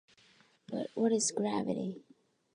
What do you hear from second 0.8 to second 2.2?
what is "gravity"?